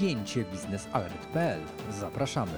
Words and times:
spięcie 0.00 0.44
biznesalert.pl. 0.52 1.60
Zapraszamy. 1.90 2.52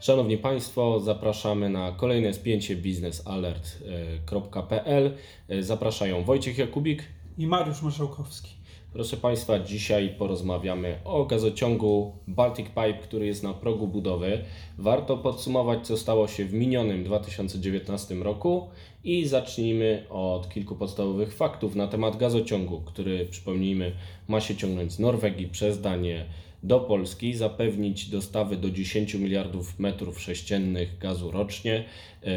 Szanowni 0.00 0.38
Państwo, 0.38 1.00
zapraszamy 1.00 1.70
na 1.70 1.92
kolejne 1.92 2.34
spięcie 2.34 2.76
biznesalert.pl. 2.76 5.16
Zapraszają 5.60 6.24
Wojciech 6.24 6.58
Jakubik 6.58 7.02
i 7.38 7.46
Mariusz 7.46 7.82
Marszałkowski. 7.82 8.55
Proszę 8.96 9.16
Państwa, 9.16 9.58
dzisiaj 9.58 10.08
porozmawiamy 10.18 10.98
o 11.04 11.24
gazociągu 11.24 12.12
Baltic 12.28 12.66
Pipe, 12.66 12.98
który 13.02 13.26
jest 13.26 13.42
na 13.42 13.54
progu 13.54 13.88
budowy. 13.88 14.44
Warto 14.78 15.16
podsumować, 15.16 15.86
co 15.86 15.96
stało 15.96 16.28
się 16.28 16.44
w 16.44 16.52
minionym 16.52 17.04
2019 17.04 18.14
roku 18.14 18.68
i 19.04 19.26
zacznijmy 19.26 20.04
od 20.10 20.48
kilku 20.48 20.76
podstawowych 20.76 21.34
faktów 21.34 21.74
na 21.74 21.88
temat 21.88 22.16
gazociągu, 22.16 22.80
który, 22.80 23.26
przypomnijmy, 23.26 23.92
ma 24.28 24.40
się 24.40 24.56
ciągnąć 24.56 24.92
z 24.92 24.98
Norwegii 24.98 25.48
przez 25.48 25.80
Danię 25.80 26.24
do 26.62 26.80
Polski, 26.80 27.34
zapewnić 27.34 28.10
dostawy 28.10 28.56
do 28.56 28.70
10 28.70 29.14
miliardów 29.14 29.78
metrów 29.78 30.20
sześciennych 30.20 30.98
gazu 30.98 31.30
rocznie. 31.30 31.84
E, 32.24 32.28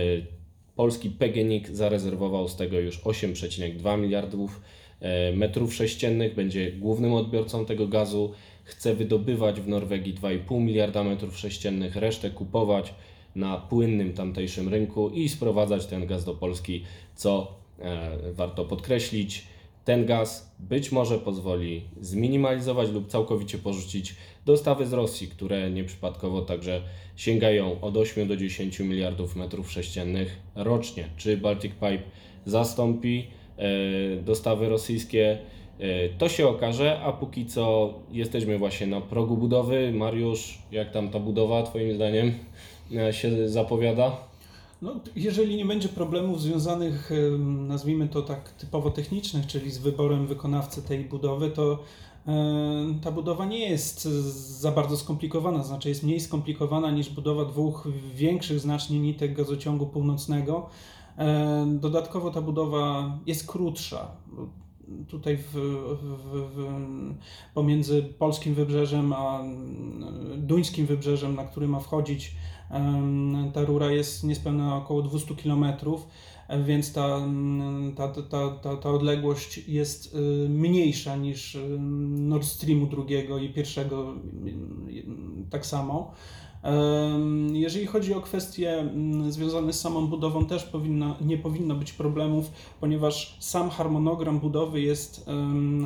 polski 0.75 1.09
PGNiG 1.09 1.69
zarezerwował 1.69 2.47
z 2.47 2.55
tego 2.55 2.79
już 2.79 2.99
8,2 2.99 3.99
miliardów 3.99 4.61
metrów 5.33 5.73
sześciennych, 5.73 6.35
będzie 6.35 6.71
głównym 6.71 7.13
odbiorcą 7.13 7.65
tego 7.65 7.87
gazu. 7.87 8.31
Chce 8.63 8.95
wydobywać 8.95 9.61
w 9.61 9.67
Norwegii 9.67 10.15
2,5 10.15 10.61
miliarda 10.61 11.03
metrów 11.03 11.37
sześciennych, 11.37 11.95
resztę 11.95 12.29
kupować 12.29 12.93
na 13.35 13.57
płynnym 13.57 14.13
tamtejszym 14.13 14.69
rynku 14.69 15.09
i 15.09 15.29
sprowadzać 15.29 15.85
ten 15.85 16.07
gaz 16.07 16.25
do 16.25 16.33
Polski, 16.33 16.83
co 17.15 17.55
e, 17.79 18.17
warto 18.33 18.65
podkreślić. 18.65 19.43
Ten 19.85 20.05
gaz 20.05 20.55
być 20.59 20.91
może 20.91 21.19
pozwoli 21.19 21.83
zminimalizować 22.01 22.89
lub 22.89 23.07
całkowicie 23.07 23.57
porzucić 23.57 24.15
dostawy 24.45 24.85
z 24.85 24.93
Rosji, 24.93 25.27
które 25.27 25.71
nieprzypadkowo 25.71 26.41
także 26.41 26.81
sięgają 27.15 27.81
od 27.81 27.97
8 27.97 28.27
do 28.27 28.37
10 28.37 28.79
miliardów 28.79 29.35
metrów 29.35 29.71
sześciennych 29.71 30.39
rocznie. 30.55 31.09
Czy 31.17 31.37
Baltic 31.37 31.73
Pipe 31.73 32.03
zastąpi 32.45 33.27
E, 33.27 33.38
dostawy 34.25 34.69
rosyjskie. 34.69 35.37
E, 35.79 36.09
to 36.09 36.29
się 36.29 36.47
okaże, 36.47 36.99
a 36.99 37.11
póki 37.11 37.45
co 37.45 37.93
jesteśmy 38.11 38.57
właśnie 38.57 38.87
na 38.87 39.01
progu 39.01 39.37
budowy. 39.37 39.91
Mariusz, 39.91 40.57
jak 40.71 40.91
tam 40.91 41.09
ta 41.09 41.19
budowa 41.19 41.63
Twoim 41.63 41.95
zdaniem 41.95 42.33
e, 42.95 43.13
się 43.13 43.49
zapowiada? 43.49 44.17
No, 44.81 44.95
jeżeli 45.15 45.55
nie 45.55 45.65
będzie 45.65 45.89
problemów 45.89 46.41
związanych, 46.41 47.11
nazwijmy 47.67 48.07
to 48.07 48.21
tak 48.21 48.49
typowo 48.49 48.91
technicznych, 48.91 49.47
czyli 49.47 49.71
z 49.71 49.77
wyborem 49.77 50.27
wykonawcy 50.27 50.81
tej 50.81 51.03
budowy, 51.03 51.49
to 51.49 51.79
ta 53.01 53.11
budowa 53.11 53.45
nie 53.45 53.69
jest 53.69 54.03
za 54.59 54.71
bardzo 54.71 54.97
skomplikowana, 54.97 55.63
znaczy 55.63 55.89
jest 55.89 56.03
mniej 56.03 56.19
skomplikowana 56.19 56.91
niż 56.91 57.09
budowa 57.09 57.45
dwóch 57.45 57.87
większych 58.15 58.59
znacznie 58.59 58.99
nitek 58.99 59.35
gazociągu 59.35 59.87
północnego. 59.87 60.69
E, 61.17 61.65
dodatkowo 61.79 62.31
ta 62.31 62.41
budowa 62.41 63.17
jest 63.25 63.47
krótsza. 63.47 64.11
Tutaj 65.07 65.37
w, 65.37 65.51
w, 65.51 66.17
w, 66.55 66.67
pomiędzy 67.53 68.03
polskim 68.03 68.53
wybrzeżem 68.53 69.13
a 69.13 69.43
duńskim 70.37 70.85
wybrzeżem, 70.85 71.35
na 71.35 71.43
który 71.43 71.67
ma 71.67 71.79
wchodzić 71.79 72.35
ta 73.53 73.61
rura 73.65 73.91
jest 73.91 74.23
niespełna 74.23 74.75
około 74.75 75.01
200 75.01 75.35
km, 75.35 75.65
więc 76.57 76.93
ta, 76.93 77.21
ta, 77.95 78.07
ta, 78.07 78.49
ta, 78.49 78.77
ta 78.77 78.89
odległość 78.89 79.67
jest 79.67 80.15
y, 80.15 80.49
mniejsza 80.49 81.15
niż 81.15 81.57
Nord 82.09 82.45
Streamu 82.45 82.87
drugiego 82.87 83.37
i 83.37 83.49
pierwszego 83.49 84.13
tak 85.49 85.65
samo. 85.65 86.11
Jeżeli 87.53 87.85
chodzi 87.85 88.13
o 88.13 88.21
kwestie 88.21 88.79
mm, 88.79 89.31
związane 89.31 89.73
z 89.73 89.81
samą 89.81 90.07
budową, 90.07 90.45
też 90.45 90.63
powinno, 90.63 91.15
nie 91.21 91.37
powinno 91.37 91.75
być 91.75 91.93
problemów, 91.93 92.51
ponieważ 92.79 93.37
sam 93.39 93.69
harmonogram 93.69 94.39
budowy 94.39 94.81
jest 94.81 95.29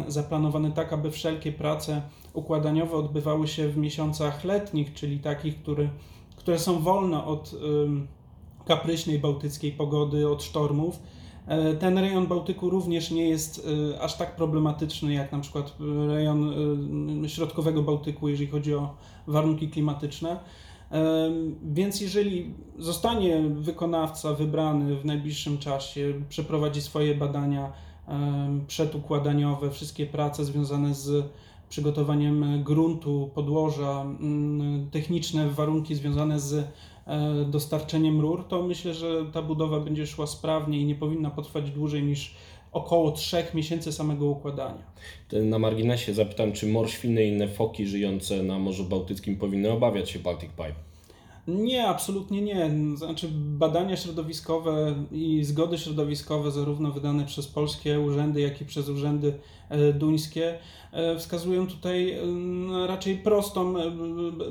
zaplanowany 0.07 0.71
tak, 0.71 0.93
aby 0.93 1.11
wszelkie 1.11 1.51
prace 1.51 2.01
układaniowe 2.33 2.97
odbywały 2.97 3.47
się 3.47 3.69
w 3.69 3.77
miesiącach 3.77 4.43
letnich, 4.43 4.93
czyli 4.93 5.19
takich, 5.19 5.61
które, 5.61 5.89
które 6.35 6.59
są 6.59 6.79
wolne 6.79 7.25
od 7.25 7.55
kapryśnej 8.65 9.19
bałtyckiej 9.19 9.71
pogody, 9.71 10.29
od 10.29 10.43
sztormów. 10.43 10.99
E, 11.47 11.73
ten 11.73 11.97
rejon 11.97 12.27
Bałtyku 12.27 12.69
również 12.69 13.11
nie 13.11 13.29
jest 13.29 13.67
e, 13.93 14.01
aż 14.01 14.17
tak 14.17 14.35
problematyczny 14.35 15.13
jak 15.13 15.31
na 15.31 15.39
przykład 15.39 15.75
rejon 16.07 16.53
e, 17.23 17.29
środkowego 17.29 17.83
Bałtyku, 17.83 18.29
jeżeli 18.29 18.49
chodzi 18.49 18.75
o 18.75 18.95
warunki 19.27 19.69
klimatyczne. 19.69 20.39
Więc 21.63 22.01
jeżeli 22.01 22.53
zostanie 22.79 23.41
wykonawca 23.49 24.33
wybrany 24.33 24.95
w 24.95 25.05
najbliższym 25.05 25.57
czasie, 25.57 26.13
przeprowadzi 26.29 26.81
swoje 26.81 27.15
badania 27.15 27.71
przedukładaniowe, 28.67 29.71
wszystkie 29.71 30.05
prace 30.05 30.45
związane 30.45 30.93
z 30.93 31.25
przygotowaniem 31.69 32.63
gruntu, 32.63 33.29
podłoża, 33.35 34.05
techniczne 34.91 35.49
warunki 35.49 35.95
związane 35.95 36.39
z 36.39 36.67
dostarczeniem 37.47 38.21
rur, 38.21 38.47
to 38.47 38.63
myślę, 38.63 38.93
że 38.93 39.25
ta 39.33 39.41
budowa 39.41 39.79
będzie 39.79 40.07
szła 40.07 40.27
sprawnie 40.27 40.79
i 40.79 40.85
nie 40.85 40.95
powinna 40.95 41.29
potrwać 41.29 41.71
dłużej 41.71 42.03
niż 42.03 42.35
około 42.71 43.11
3 43.11 43.45
miesięcy 43.53 43.91
samego 43.91 44.25
układania. 44.25 44.83
Na 45.31 45.59
marginesie 45.59 46.13
zapytam, 46.13 46.51
czy 46.51 46.67
morświny 46.67 47.25
i 47.25 47.29
inne 47.29 47.47
foki 47.47 47.87
żyjące 47.87 48.43
na 48.43 48.59
Morzu 48.59 48.83
Bałtyckim 48.83 49.35
powinny 49.35 49.71
obawiać 49.71 50.09
się 50.09 50.19
Baltic 50.19 50.49
Pipe? 50.49 50.92
Nie, 51.47 51.87
absolutnie 51.87 52.41
nie. 52.41 52.71
Znaczy, 52.95 53.29
badania 53.33 53.97
środowiskowe 53.97 54.95
i 55.11 55.43
zgody 55.43 55.77
środowiskowe, 55.77 56.51
zarówno 56.51 56.91
wydane 56.91 57.25
przez 57.25 57.47
polskie 57.47 57.99
urzędy, 57.99 58.41
jak 58.41 58.61
i 58.61 58.65
przez 58.65 58.89
urzędy 58.89 59.33
e, 59.69 59.93
duńskie, 59.93 60.59
e, 60.91 61.19
wskazują 61.19 61.67
tutaj 61.67 62.17
raczej 62.87 63.17
prostą 63.17 63.77
e, 63.77 63.91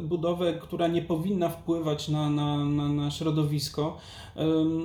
budowę, 0.01 0.55
która 0.55 0.87
nie 0.87 1.03
powinna 1.03 1.49
wpływać 1.49 2.09
na, 2.09 2.31
na, 2.31 2.65
na, 2.65 2.89
na 2.89 3.11
środowisko. 3.11 3.99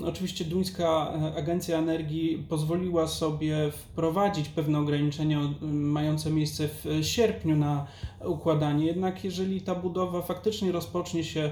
Oczywiście 0.05 0.45
Duńska 0.45 1.13
Agencja 1.37 1.77
Energii 1.77 2.45
pozwoliła 2.49 3.07
sobie 3.07 3.71
wprowadzić 3.71 4.49
pewne 4.49 4.79
ograniczenia 4.79 5.39
mające 5.71 6.31
miejsce 6.31 6.67
w 6.67 6.85
sierpniu 7.01 7.55
na 7.55 7.87
układanie, 8.25 8.85
jednak 8.85 9.23
jeżeli 9.23 9.61
ta 9.61 9.75
budowa 9.75 10.21
faktycznie 10.21 10.71
rozpocznie 10.71 11.23
się 11.23 11.51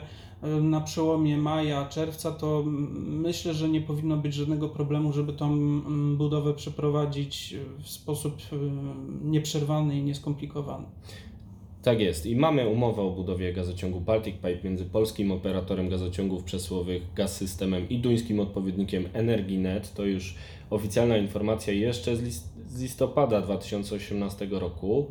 na 0.62 0.82
przełomie 0.82 1.38
maja, 1.38 1.86
czerwca, 1.86 2.32
to 2.32 2.64
myślę, 3.06 3.54
że 3.54 3.70
nie 3.70 3.82
powinno 3.82 4.18
być 4.18 4.34
żadnego 4.34 4.70
problemu, 4.70 5.14
żeby 5.14 5.34
tą 5.34 5.82
budowę 6.18 6.54
przeprowadzić 6.54 7.56
w 7.80 7.90
sposób 7.90 8.38
nieprzerwany 9.24 9.98
i 9.98 10.04
nieskomplikowany. 10.04 10.86
Tak 11.86 12.00
jest. 12.00 12.26
I 12.26 12.36
mamy 12.36 12.68
umowę 12.68 13.02
o 13.02 13.10
budowie 13.10 13.54
gazociągu 13.54 14.02
Baltic 14.02 14.36
Pipe 14.36 14.60
między 14.64 14.86
polskim 14.86 15.32
operatorem 15.32 15.90
gazociągów 15.90 16.44
przesyłowych 16.44 17.14
Gaz 17.16 17.38
Systemem 17.38 17.90
i 17.90 18.00
duńskim 18.00 18.40
odpowiednikiem 18.40 19.06
Energinet. 19.14 19.94
To 19.94 20.06
już 20.06 20.36
oficjalna 20.70 21.18
informacja 21.18 21.74
jeszcze 21.74 22.16
z 22.16 22.80
listopada 22.80 23.42
2018 23.42 24.48
roku. 24.52 25.06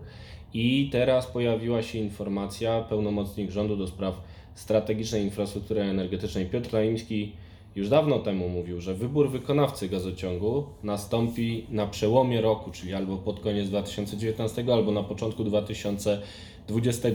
I 0.54 0.88
teraz 0.92 1.26
pojawiła 1.26 1.82
się 1.82 1.98
informacja, 1.98 2.80
pełnomocnik 2.80 3.50
rządu 3.50 3.76
do 3.76 3.86
spraw 3.86 4.20
strategicznej 4.54 5.22
infrastruktury 5.22 5.81
energetycznej 5.81 6.47
Piotr 6.47 6.72
Naimski 6.72 7.32
już 7.76 7.88
dawno 7.88 8.19
temu 8.19 8.48
mówił, 8.48 8.81
że 8.81 8.94
wybór 8.94 9.31
wykonawcy 9.31 9.88
gazociągu 9.88 10.65
nastąpi 10.82 11.66
na 11.70 11.87
przełomie 11.87 12.41
roku, 12.41 12.70
czyli 12.70 12.94
albo 12.94 13.16
pod 13.16 13.41
koniec 13.41 13.69
2019, 13.69 14.64
albo 14.72 14.93
na 14.93 15.03
początku 15.03 15.44
2020, 15.44 17.09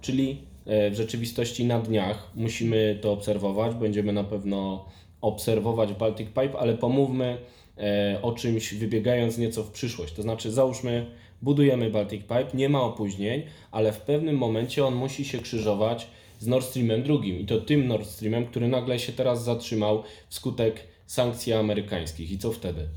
czyli 0.00 0.38
e, 0.66 0.90
w 0.90 0.94
rzeczywistości 0.94 1.64
na 1.64 1.78
dniach. 1.78 2.30
Musimy 2.34 2.98
to 3.02 3.12
obserwować, 3.12 3.74
będziemy 3.74 4.12
na 4.12 4.24
pewno 4.24 4.84
obserwować 5.20 5.92
Baltic 5.92 6.26
Pipe, 6.26 6.58
ale 6.58 6.74
pomówmy 6.74 7.38
e, 7.78 8.18
o 8.22 8.32
czymś 8.32 8.74
wybiegając 8.74 9.38
nieco 9.38 9.62
w 9.62 9.70
przyszłość. 9.70 10.14
To 10.14 10.22
znaczy, 10.22 10.50
załóżmy, 10.50 11.06
budujemy 11.42 11.90
Baltic 11.90 12.20
Pipe, 12.20 12.48
nie 12.54 12.68
ma 12.68 12.82
opóźnień, 12.82 13.42
ale 13.70 13.92
w 13.92 14.00
pewnym 14.00 14.36
momencie 14.36 14.86
on 14.86 14.94
musi 14.94 15.24
się 15.24 15.38
krzyżować 15.38 16.06
z 16.38 16.46
Nord 16.46 16.66
Streamem 16.66 17.02
drugim 17.02 17.38
i 17.38 17.46
to 17.46 17.60
tym 17.60 17.86
Nord 17.86 18.06
Streamem, 18.06 18.46
który 18.46 18.68
nagle 18.68 18.98
się 18.98 19.12
teraz 19.12 19.44
zatrzymał 19.44 20.02
wskutek 20.28 20.86
sankcji 21.06 21.52
amerykańskich. 21.52 22.30
I 22.30 22.38
co 22.38 22.52
wtedy? 22.52 22.88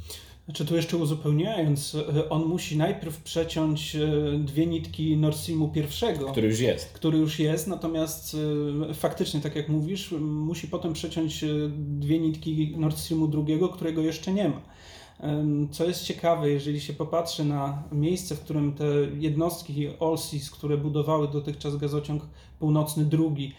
Znaczy 0.45 0.65
tu 0.65 0.75
jeszcze 0.75 0.97
uzupełniając, 0.97 1.95
e, 1.95 2.30
on 2.30 2.45
musi 2.45 2.77
najpierw 2.77 3.24
przeciąć 3.24 3.95
e, 3.95 4.07
dwie 4.39 4.65
nitki 4.65 5.18
Nord 5.18 5.38
Streamu 5.38 5.69
pierwszego. 5.69 6.31
Który 6.31 6.47
już 6.47 6.59
jest. 6.59 6.94
Który 6.94 7.18
już 7.18 7.39
jest, 7.39 7.68
natomiast 7.68 8.38
e, 8.89 8.94
faktycznie, 8.94 9.42
tak 9.42 9.56
jak 9.56 9.69
mówisz, 9.69 10.12
musi 10.21 10.68
potem 10.68 10.94
przeciąć 10.94 11.45
dwie 11.77 12.19
nitki 12.19 12.74
Nord 12.77 12.97
Streamu 12.97 13.27
drugiego, 13.27 13.69
którego 13.69 14.01
jeszcze 14.01 14.31
nie 14.31 14.50
ma. 14.50 14.62
Co 15.72 15.86
jest 15.86 16.04
ciekawe, 16.04 16.50
jeżeli 16.50 16.82
się 16.82 16.94
popatrzy 16.94 17.46
na 17.46 17.84
miejsce, 17.92 18.36
w 18.36 18.40
którym 18.40 18.74
te 18.74 18.86
jednostki 19.20 19.90
OLSIS, 20.00 20.52
które 20.52 20.78
budowały 20.78 21.28
dotychczas 21.28 21.76
gazociąg 21.76 22.24
północny 22.60 23.06
drugi, 23.06 23.54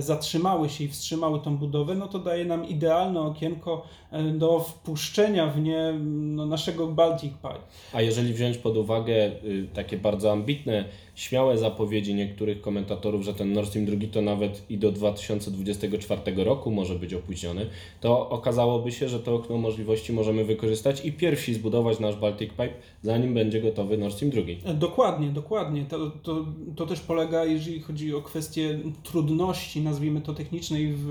zatrzymały 0.00 0.68
się 0.68 0.84
i 0.84 0.88
wstrzymały 0.88 1.40
tą 1.40 1.56
budowę, 1.56 1.94
no 1.94 2.08
to 2.08 2.18
daje 2.18 2.44
nam 2.44 2.68
idealne 2.68 3.20
okienko 3.20 3.86
e, 4.10 4.22
do 4.22 4.60
wpuszczenia 4.60 5.46
w 5.46 5.60
nie 5.60 5.94
no, 6.02 6.46
naszego 6.46 6.86
Baltic 6.86 7.32
Pipe. 7.32 7.60
A 7.92 8.02
jeżeli 8.02 8.34
wziąć 8.34 8.58
pod 8.58 8.76
uwagę 8.76 9.14
y, 9.44 9.68
takie 9.74 9.96
bardzo 9.96 10.32
ambitne 10.32 10.84
śmiałe 11.14 11.58
zapowiedzi 11.58 12.14
niektórych 12.14 12.60
komentatorów, 12.60 13.22
że 13.22 13.34
ten 13.34 13.52
Nord 13.52 13.68
Stream 13.68 13.86
2 13.86 13.96
to 14.12 14.22
nawet 14.22 14.70
i 14.70 14.78
do 14.78 14.92
2024 14.92 16.44
roku 16.44 16.70
może 16.70 16.94
być 16.94 17.14
opóźniony, 17.14 17.66
to 18.00 18.30
okazałoby 18.30 18.92
się, 18.92 19.08
że 19.08 19.20
to 19.20 19.34
okno 19.34 19.58
możliwości 19.58 20.12
możemy 20.12 20.44
wykorzystać 20.44 21.04
i 21.04 21.12
pierwsi 21.12 21.54
zbudować 21.54 22.00
nasz 22.00 22.16
Baltic 22.16 22.50
Pipe, 22.50 22.74
zanim 23.02 23.34
będzie 23.34 23.60
gotowy 23.60 23.98
Nord 23.98 24.14
Stream 24.14 24.30
2. 24.30 24.74
Dokładnie, 24.74 25.28
dokładnie. 25.28 25.84
To, 25.84 26.10
to, 26.10 26.44
to 26.76 26.86
też 26.86 27.00
polega, 27.00 27.44
jeżeli 27.44 27.80
chodzi 27.80 28.14
o 28.14 28.22
kwestię 28.22 28.78
trudności, 29.02 29.61
nazwijmy 29.76 30.20
to 30.20 30.34
technicznej, 30.34 30.92
w 30.96 31.08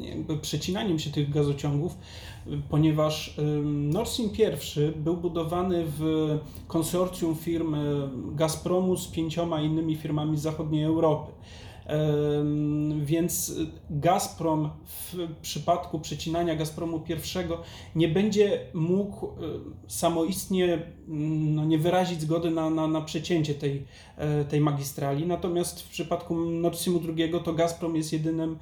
jakby 0.00 0.36
przecinaniem 0.36 0.98
się 0.98 1.10
tych 1.10 1.30
gazociągów, 1.30 1.98
ponieważ 2.68 3.36
Nord 3.64 4.08
Stream 4.08 4.30
I 4.30 5.00
był 5.00 5.16
budowany 5.16 5.84
w 5.98 6.38
konsorcjum 6.66 7.36
firm 7.36 7.76
Gazpromu 8.36 8.96
z 8.96 9.08
pięcioma 9.08 9.60
innymi 9.60 9.96
firmami 9.96 10.36
z 10.36 10.40
zachodniej 10.40 10.84
Europy. 10.84 11.32
Więc 13.02 13.54
Gazprom 13.90 14.70
w 14.86 15.16
przypadku 15.42 16.00
przecinania 16.00 16.56
Gazpromu 16.56 17.00
pierwszego 17.00 17.62
nie 17.94 18.08
będzie 18.08 18.60
mógł 18.74 19.28
samoistnie 19.86 20.74
mm, 21.08 21.54
no, 21.54 21.64
nie 21.64 21.78
wyrazić 21.78 22.20
zgody 22.20 22.50
na, 22.50 22.70
na, 22.70 22.88
na 22.88 23.00
przecięcie 23.00 23.54
tej, 23.54 23.84
e, 24.16 24.44
tej 24.44 24.60
magistrali. 24.60 25.26
Natomiast 25.26 25.82
w 25.82 25.88
przypadku 25.88 26.36
Nord 26.36 26.78
Streamu 26.78 27.00
drugiego 27.00 27.40
to 27.40 27.52
Gazprom 27.52 27.96
jest 27.96 28.12
jedynym 28.12 28.58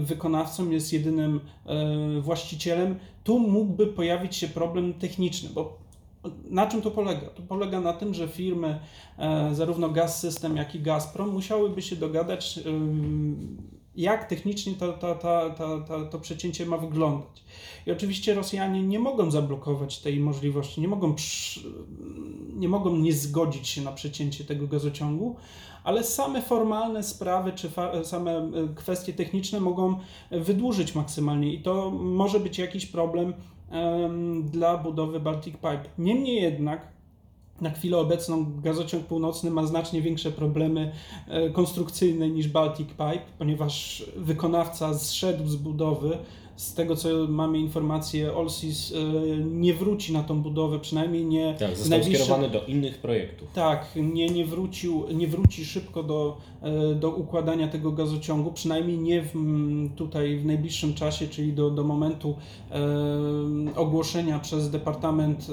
wykonawcą, 0.00 0.70
jest 0.70 0.92
jedynym 0.92 1.40
e, 1.66 2.20
właścicielem. 2.20 2.98
Tu 3.24 3.38
mógłby 3.38 3.86
pojawić 3.86 4.36
się 4.36 4.48
problem 4.48 4.94
techniczny, 4.94 5.48
bo 5.54 5.87
na 6.50 6.66
czym 6.66 6.82
to 6.82 6.90
polega? 6.90 7.26
To 7.26 7.42
polega 7.42 7.80
na 7.80 7.92
tym, 7.92 8.14
że 8.14 8.28
firmy, 8.28 8.80
e, 9.18 9.54
zarówno 9.54 9.88
Gaz 9.88 10.20
System, 10.20 10.56
jak 10.56 10.74
i 10.74 10.80
Gazprom, 10.80 11.28
musiałyby 11.28 11.82
się 11.82 11.96
dogadać, 11.96 12.60
jak 13.98 14.28
technicznie 14.28 14.74
to, 14.74 14.92
to, 14.92 15.14
to, 15.14 15.50
to, 15.58 15.80
to, 15.80 16.04
to 16.04 16.18
przecięcie 16.18 16.66
ma 16.66 16.76
wyglądać. 16.76 17.44
I 17.86 17.92
oczywiście 17.92 18.34
Rosjanie 18.34 18.82
nie 18.82 18.98
mogą 18.98 19.30
zablokować 19.30 19.98
tej 19.98 20.20
możliwości, 20.20 20.80
nie 20.80 20.88
mogą, 20.88 21.14
nie 22.54 22.68
mogą 22.68 22.96
nie 22.96 23.12
zgodzić 23.12 23.68
się 23.68 23.82
na 23.82 23.92
przecięcie 23.92 24.44
tego 24.44 24.66
gazociągu, 24.66 25.36
ale 25.84 26.04
same 26.04 26.42
formalne 26.42 27.02
sprawy 27.02 27.52
czy 27.52 27.70
same 28.02 28.36
e, 28.36 28.50
kwestie 28.74 29.12
techniczne 29.12 29.60
mogą 29.60 29.98
wydłużyć 30.30 30.94
maksymalnie 30.94 31.54
i 31.54 31.62
to 31.62 31.90
może 31.90 32.40
być 32.40 32.58
jakiś 32.58 32.86
problem 32.86 33.34
dla 34.42 34.76
budowy 34.76 35.20
Baltic 35.20 35.54
Pipe. 35.54 35.84
Niemniej 35.98 36.42
jednak 36.42 36.88
na 37.60 37.70
chwilę 37.70 37.98
obecną 37.98 38.60
gazociąg 38.60 39.06
północny 39.06 39.50
ma 39.50 39.66
znacznie 39.66 40.02
większe 40.02 40.30
problemy 40.30 40.92
e, 41.28 41.50
konstrukcyjne 41.50 42.28
niż 42.28 42.48
Baltic 42.48 42.88
Pipe, 42.88 43.22
ponieważ 43.38 44.04
wykonawca 44.16 44.94
zszedł 44.94 45.48
z 45.48 45.56
budowy 45.56 46.18
z 46.58 46.74
tego 46.74 46.96
co 46.96 47.08
mamy 47.28 47.58
informacje, 47.58 48.34
Olsis 48.34 48.92
e, 48.92 48.96
nie 49.38 49.74
wróci 49.74 50.12
na 50.12 50.22
tą 50.22 50.42
budowę, 50.42 50.78
przynajmniej 50.78 51.24
nie. 51.24 51.54
Tak, 51.58 51.70
został 51.70 51.90
najbliższe... 51.90 52.24
skierowany 52.24 52.50
do 52.50 52.64
innych 52.64 52.98
projektów. 52.98 53.48
Tak, 53.52 53.86
nie, 53.96 54.28
nie, 54.28 54.46
wrócił, 54.46 55.04
nie 55.14 55.28
wróci 55.28 55.64
szybko 55.64 56.02
do, 56.02 56.36
e, 56.62 56.94
do 56.94 57.10
układania 57.10 57.68
tego 57.68 57.92
gazociągu, 57.92 58.52
przynajmniej 58.52 58.98
nie 58.98 59.22
w, 59.22 59.32
tutaj 59.96 60.36
w 60.38 60.46
najbliższym 60.46 60.94
czasie, 60.94 61.28
czyli 61.28 61.52
do, 61.52 61.70
do 61.70 61.84
momentu 61.84 62.36
e, 62.70 63.74
ogłoszenia 63.76 64.38
przez 64.38 64.70
Departament 64.70 65.46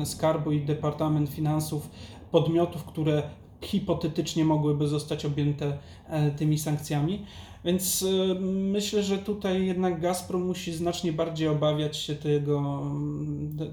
e, 0.00 0.06
Skarbu 0.06 0.52
i 0.52 0.60
Departament 0.60 1.30
Finansów 1.30 1.90
podmiotów, 2.30 2.84
które 2.84 3.22
hipotetycznie 3.62 4.44
mogłyby 4.44 4.88
zostać 4.88 5.24
objęte 5.24 5.78
e, 6.08 6.30
tymi 6.30 6.58
sankcjami. 6.58 7.26
Więc 7.64 8.02
y, 8.02 8.36
myślę, 8.44 9.02
że 9.02 9.18
tutaj 9.18 9.66
jednak 9.66 10.00
Gazprom 10.00 10.42
musi 10.42 10.72
znacznie 10.72 11.12
bardziej 11.12 11.48
obawiać 11.48 11.96
się 11.96 12.14
tego, 12.14 12.82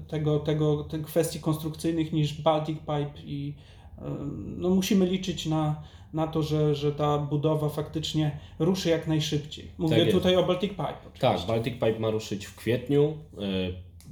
tego, 0.08 0.38
tego, 0.38 0.84
tych 0.84 1.02
kwestii 1.02 1.40
konstrukcyjnych 1.40 2.12
niż 2.12 2.42
Baltic 2.42 2.78
Pipe 2.78 3.22
i 3.24 3.54
y, 3.98 4.02
no, 4.56 4.70
musimy 4.70 5.06
liczyć 5.06 5.46
na, 5.46 5.82
na 6.12 6.26
to, 6.26 6.42
że, 6.42 6.74
że 6.74 6.92
ta 6.92 7.18
budowa 7.18 7.68
faktycznie 7.68 8.38
ruszy 8.58 8.88
jak 8.88 9.06
najszybciej. 9.06 9.70
Mówię 9.78 10.04
tak 10.04 10.12
tutaj 10.14 10.36
o 10.36 10.42
Baltic 10.42 10.70
Pipe. 10.70 10.94
Oczywiście. 11.06 11.20
Tak, 11.20 11.46
Baltic 11.46 11.74
Pipe 11.74 11.98
ma 11.98 12.10
ruszyć 12.10 12.46
w 12.46 12.56
kwietniu. 12.56 13.18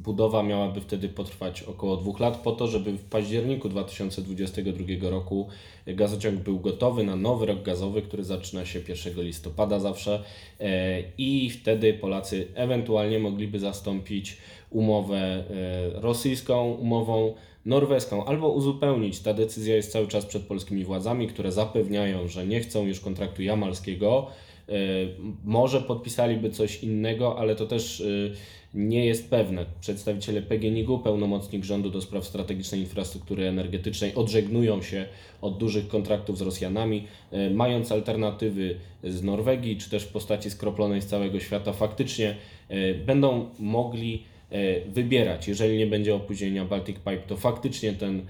Budowa 0.05 0.43
miałaby 0.43 0.81
wtedy 0.81 1.09
potrwać 1.09 1.62
około 1.62 1.97
dwóch 1.97 2.21
lat 2.21 2.37
po 2.37 2.53
to, 2.53 2.67
żeby 2.67 2.93
w 2.93 3.05
październiku 3.05 3.69
2022 3.69 5.11
roku 5.11 5.49
gazociąg 5.87 6.41
był 6.41 6.61
gotowy 6.61 7.05
na 7.05 7.17
nowy 7.17 7.47
rok 7.47 7.62
gazowy, 7.62 8.03
który 8.03 8.25
zaczyna 8.25 8.65
się 8.65 8.81
1 8.89 9.25
listopada 9.25 9.81
zawsze 9.81 10.23
e, 10.61 11.03
i 11.19 11.51
wtedy 11.51 11.95
Polacy 11.95 12.49
ewentualnie 12.55 13.19
mogliby 13.19 13.59
zastąpić 13.59 14.37
umowę 14.71 15.19
e, 15.19 15.45
rosyjską 16.01 16.73
umową 16.73 17.35
norweską 17.67 18.25
albo 18.25 18.49
uzupełnić. 18.49 19.21
Ta 19.21 19.35
decyzja 19.35 19.77
jest 19.77 19.93
cały 19.93 20.09
czas 20.09 20.27
przed 20.27 20.43
polskimi 20.43 20.85
władzami, 20.85 21.29
które 21.29 21.53
zapewniają, 21.53 22.29
że 22.29 22.47
nie 22.47 22.61
chcą 22.61 22.87
już 22.87 23.01
kontraktu 23.01 23.43
jamalskiego. 23.43 24.27
E, 24.69 24.72
może 25.44 25.81
podpisaliby 25.81 26.50
coś 26.50 26.82
innego, 26.82 27.38
ale 27.38 27.56
to 27.56 27.66
też 27.66 28.02
nie 28.75 29.06
jest 29.06 29.31
pewne. 29.31 29.66
Przedstawiciele 29.81 30.43
PGNiG-u, 30.43 30.99
pełnomocnik 30.99 31.64
rządu 31.64 31.90
do 31.90 32.00
spraw 32.00 32.25
strategicznej 32.25 32.81
infrastruktury 32.81 33.49
energetycznej, 33.49 34.14
odżegnują 34.14 34.82
się 34.82 35.06
od 35.40 35.58
dużych 35.58 35.88
kontraktów 35.88 36.38
z 36.38 36.40
Rosjanami, 36.40 37.06
e, 37.31 37.50
mając 37.50 37.93
alternatywy 37.93 38.76
z 39.05 39.22
Norwegii, 39.22 39.76
czy 39.76 39.90
też 39.90 40.02
w 40.02 40.12
postaci 40.12 40.50
skroplonej 40.50 41.02
z 41.02 41.06
całego 41.06 41.40
świata, 41.40 41.72
faktycznie 41.72 42.37
e, 42.69 42.94
będą 42.94 43.46
mogli 43.58 44.14
e, 44.14 44.33
wybierać. 44.87 45.49
Jeżeli 45.49 45.79
nie 45.79 45.87
będzie 45.87 46.15
opóźnienia 46.15 46.65
Baltic 46.65 46.97
Pipe, 46.97 47.23
to 47.27 47.37
faktycznie 47.37 47.93
ten 47.93 48.27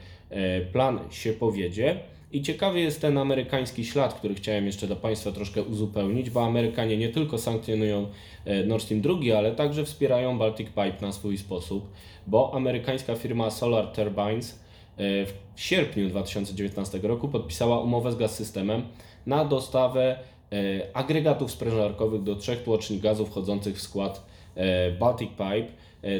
plan 0.73 0.99
się 1.11 1.32
powiedzie. 1.32 2.00
I 2.35 2.43
ciekawy 2.43 2.81
jest 2.81 3.00
ten 3.00 3.19
amerykański 3.19 3.85
ślad, 3.85 4.14
który 4.14 4.35
chciałem 4.35 4.66
jeszcze 4.66 4.87
do 4.87 4.97
Państwa 4.97 5.33
troszkę 5.33 5.62
uzupełnić, 5.62 6.31
bo 6.31 6.45
Amerykanie 6.45 6.97
nie 6.97 7.09
tylko 7.09 7.38
sankcjonują 7.38 8.07
e, 8.45 8.64
Nord 8.64 8.83
Stream 8.83 9.00
2, 9.00 9.14
ale 9.38 9.52
także 9.52 9.85
wspierają 9.85 10.38
Baltic 10.38 10.69
Pipe 10.69 10.97
na 11.00 11.12
swój 11.12 11.38
sposób, 11.38 11.90
bo 12.26 12.54
amerykańska 12.54 13.14
firma 13.14 13.50
Solar 13.50 13.87
Turbines 13.87 14.52
e, 14.52 14.57
w 15.26 15.33
sierpniu 15.57 16.09
2019 16.09 16.99
roku 17.02 17.28
podpisała 17.28 17.81
umowę 17.81 18.12
z 18.12 18.16
Gaz 18.16 18.37
Systemem 18.37 18.83
na 19.26 19.45
dostawę 19.45 20.19
e, 20.52 20.97
agregatów 20.97 21.50
sprężarkowych 21.50 22.23
do 22.23 22.37
trzech 22.37 22.62
tłoczni 22.62 22.99
gazu 22.99 23.26
wchodzących 23.26 23.76
w 23.76 23.83
skład 23.83 24.26
Baltic 25.00 25.30
Pipe. 25.30 25.68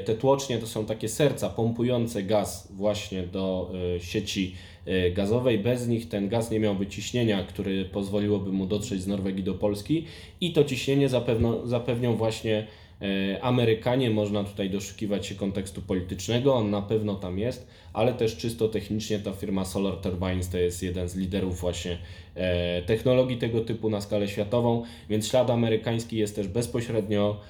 Te 0.05 0.15
tłocznie 0.15 0.59
to 0.59 0.67
są 0.67 0.87
takie 0.87 1.09
serca 1.09 1.49
pompujące 1.51 2.23
gaz 2.23 2.73
właśnie 2.73 3.23
do 3.23 3.73
sieci 3.99 4.55
E, 4.87 5.11
gazowej. 5.11 5.59
Bez 5.59 5.89
nich 5.89 6.09
ten 6.09 6.29
gaz 6.29 6.51
nie 6.51 6.61
miałby 6.61 6.87
ciśnienia, 6.87 7.45
które 7.45 7.85
pozwoliłoby 7.85 8.53
mu 8.53 8.67
dotrzeć 8.67 9.03
z 9.03 9.07
Norwegii 9.07 9.45
do 9.45 9.55
Polski 9.55 10.05
i 10.41 10.53
to 10.53 10.65
ciśnienie 10.65 11.09
zapewno, 11.09 11.67
zapewnią 11.67 12.17
właśnie 12.17 12.67
e, 13.03 13.43
Amerykanie, 13.43 14.11
można 14.11 14.45
tutaj 14.45 14.71
doszukiwać 14.71 15.27
się 15.27 15.35
kontekstu 15.35 15.83
politycznego, 15.83 16.55
on 16.55 16.71
na 16.71 16.83
pewno 16.83 17.15
tam 17.15 17.39
jest, 17.39 17.67
ale 17.93 18.15
też 18.15 18.37
czysto 18.37 18.69
technicznie 18.69 19.19
ta 19.19 19.33
firma 19.33 19.65
Solar 19.65 19.97
Turbines 19.97 20.49
to 20.49 20.59
jest 20.59 20.83
jeden 20.83 21.09
z 21.09 21.17
liderów 21.17 21.61
właśnie 21.61 21.99
e, 22.35 22.83
technologii 22.83 23.37
tego 23.37 23.61
typu 23.61 23.91
na 23.91 24.01
skalę 24.01 24.29
światową, 24.29 24.83
więc 25.11 25.29
ślad 25.29 25.51
amerykański 25.51 26.17
jest 26.17 26.37
też 26.37 26.49
bezpośrednio 26.49 27.41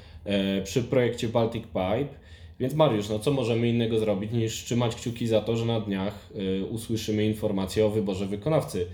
przy 0.64 0.82
projekcie 0.82 1.28
Baltic 1.28 1.64
Pipe. 1.64 2.24
Więc 2.60 2.74
Mariusz, 2.74 3.08
no 3.08 3.18
co 3.18 3.32
możemy 3.32 3.68
innego 3.68 3.98
zrobić 3.98 4.32
niż 4.32 4.64
trzymać 4.64 4.96
kciuki 4.96 5.26
za 5.26 5.40
to, 5.40 5.56
że 5.56 5.64
na 5.64 5.80
dniach 5.80 6.30
y, 6.36 6.64
usłyszymy 6.64 7.26
informację 7.26 7.86
o 7.86 7.90
wyborze 7.90 8.26
wykonawcy 8.26 8.86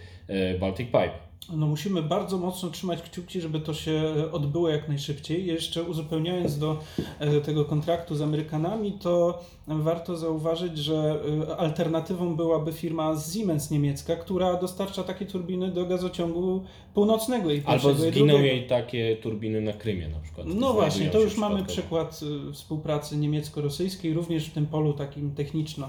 y, 0.55 0.59
Baltic 0.59 0.87
Pipe? 0.87 1.30
No 1.49 1.67
musimy 1.67 2.03
bardzo 2.03 2.39
mocno 2.39 2.71
trzymać 2.71 3.03
kciuki, 3.03 3.41
żeby 3.41 3.61
to 3.61 3.75
się 3.75 4.03
odbyło 4.33 4.69
jak 4.69 4.89
najszybciej. 4.89 5.47
Jeszcze 5.47 5.83
uzupełniając 5.83 6.59
do 6.59 6.79
e, 7.19 7.41
tego 7.41 7.65
kontraktu 7.65 8.15
z 8.15 8.23
Amerykanami, 8.23 8.93
to 8.93 9.43
warto 9.67 10.17
zauważyć, 10.17 10.79
że 10.79 11.21
e, 11.49 11.57
alternatywą 11.57 12.37
byłaby 12.37 12.73
firma 12.73 13.15
Siemens 13.33 13.71
niemiecka, 13.71 14.17
która 14.17 14.57
dostarcza 14.57 15.03
takie 15.03 15.27
turbiny 15.27 15.71
do 15.71 15.87
gazociągu 15.87 16.65
północnego 16.95 17.53
i 17.53 17.63
Albo 17.67 17.91
i 17.91 17.95
zginą 17.95 18.11
drugiego. 18.11 18.39
jej 18.39 18.67
takie 18.67 19.17
turbiny 19.17 19.61
na 19.61 19.73
Krymie 19.73 20.09
na 20.09 20.21
przykład. 20.21 20.47
No 20.55 20.73
właśnie, 20.73 21.11
to 21.11 21.21
już 21.21 21.37
mamy 21.37 21.65
przykład 21.65 22.21
y, 22.51 22.53
współpracy 22.53 23.17
niemiecko-rosyjskiej, 23.17 24.15
również 24.15 24.47
w 24.47 24.53
tym 24.53 24.67
polu 24.67 24.93
takim 24.93 25.35
techniczno 25.35 25.89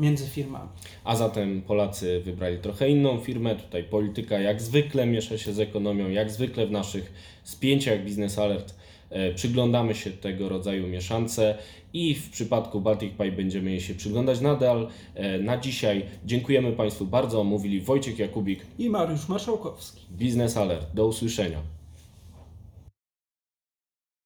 między 0.00 0.26
firmami. 0.26 0.68
A 1.04 1.16
zatem 1.16 1.62
Polacy 1.62 2.20
wybrali 2.24 2.58
trochę 2.58 2.88
inną 2.88 3.18
firmę. 3.18 3.56
Tutaj 3.56 3.84
polityka 3.84 4.38
jak 4.40 4.62
zwykle 4.62 5.06
miesza 5.06 5.38
się 5.38 5.52
z 5.52 5.60
ekonomią, 5.60 6.08
jak 6.08 6.30
zwykle 6.30 6.66
w 6.66 6.70
naszych 6.70 7.12
spięciach 7.44 8.04
Business 8.04 8.38
Alert 8.38 8.74
e, 9.10 9.34
przyglądamy 9.34 9.94
się 9.94 10.10
tego 10.10 10.48
rodzaju 10.48 10.86
mieszance 10.86 11.58
i 11.92 12.14
w 12.14 12.30
przypadku 12.30 12.80
Baltic 12.80 13.10
Pipe 13.10 13.32
będziemy 13.32 13.70
jej 13.70 13.80
się 13.80 13.94
przyglądać 13.94 14.40
nadal. 14.40 14.88
E, 15.14 15.38
Na 15.38 15.58
dzisiaj 15.58 16.02
dziękujemy 16.26 16.72
Państwu 16.72 17.06
bardzo. 17.06 17.44
Mówili 17.44 17.80
Wojciech 17.80 18.18
Jakubik, 18.18 18.66
I 18.78 18.90
Mariusz 18.90 19.28
Marszałkowski. 19.28 20.00
Business 20.10 20.56
Alert. 20.56 20.86
Do 20.94 21.06
usłyszenia. 21.06 21.79